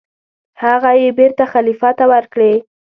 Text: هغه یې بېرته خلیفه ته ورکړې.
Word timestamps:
هغه 0.63 0.91
یې 1.01 1.09
بېرته 1.19 1.43
خلیفه 1.53 1.89
ته 1.97 2.05
ورکړې. 2.13 2.53